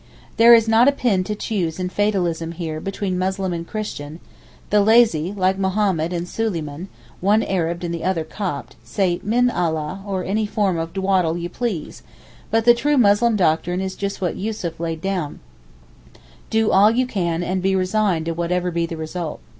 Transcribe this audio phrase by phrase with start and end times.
[0.37, 4.19] There is not a pin to choose in fatalism here between Muslim and Christian,
[4.71, 6.87] the lazy, like Mohammed and Suleyman
[7.19, 12.01] (one Arab the other Copt), say Min Allah or any form of dawdle you please;
[12.49, 17.61] but the true Muslim doctrine is just what Yussuf laid down—'do all you can and
[17.61, 19.39] be resigned to whatever be the result.